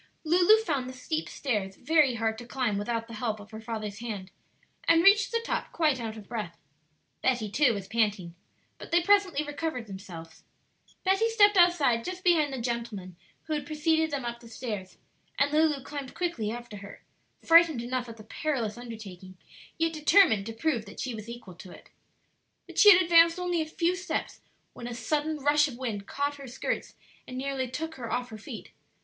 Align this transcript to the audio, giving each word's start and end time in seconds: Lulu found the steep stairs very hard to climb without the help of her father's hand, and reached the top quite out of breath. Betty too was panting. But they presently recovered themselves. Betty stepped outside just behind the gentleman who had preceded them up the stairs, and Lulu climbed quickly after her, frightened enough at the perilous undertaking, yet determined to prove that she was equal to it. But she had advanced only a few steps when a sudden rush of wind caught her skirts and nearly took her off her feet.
Lulu 0.23 0.57
found 0.63 0.89
the 0.89 0.93
steep 0.93 1.29
stairs 1.29 1.75
very 1.75 2.15
hard 2.15 2.39
to 2.39 2.47
climb 2.47 2.79
without 2.79 3.07
the 3.07 3.13
help 3.13 3.39
of 3.39 3.51
her 3.51 3.61
father's 3.61 3.99
hand, 3.99 4.31
and 4.87 5.03
reached 5.03 5.31
the 5.31 5.43
top 5.45 5.71
quite 5.71 5.99
out 5.99 6.17
of 6.17 6.27
breath. 6.27 6.57
Betty 7.21 7.51
too 7.51 7.75
was 7.75 7.87
panting. 7.87 8.33
But 8.79 8.89
they 8.89 9.03
presently 9.03 9.45
recovered 9.45 9.85
themselves. 9.85 10.43
Betty 11.03 11.29
stepped 11.29 11.55
outside 11.55 12.03
just 12.03 12.23
behind 12.23 12.51
the 12.51 12.57
gentleman 12.59 13.15
who 13.43 13.53
had 13.53 13.67
preceded 13.67 14.09
them 14.09 14.25
up 14.25 14.39
the 14.39 14.47
stairs, 14.47 14.97
and 15.37 15.51
Lulu 15.53 15.83
climbed 15.83 16.15
quickly 16.15 16.49
after 16.49 16.77
her, 16.77 17.03
frightened 17.45 17.83
enough 17.83 18.09
at 18.09 18.17
the 18.17 18.23
perilous 18.23 18.79
undertaking, 18.79 19.37
yet 19.77 19.93
determined 19.93 20.47
to 20.47 20.53
prove 20.53 20.85
that 20.85 20.99
she 20.99 21.13
was 21.13 21.29
equal 21.29 21.53
to 21.53 21.69
it. 21.71 21.91
But 22.65 22.79
she 22.79 22.91
had 22.91 23.03
advanced 23.03 23.37
only 23.37 23.61
a 23.61 23.67
few 23.67 23.95
steps 23.95 24.41
when 24.73 24.87
a 24.87 24.95
sudden 24.95 25.37
rush 25.43 25.67
of 25.67 25.77
wind 25.77 26.07
caught 26.07 26.37
her 26.37 26.47
skirts 26.47 26.95
and 27.27 27.37
nearly 27.37 27.69
took 27.69 27.93
her 27.97 28.11
off 28.11 28.29
her 28.31 28.39
feet. 28.39 28.71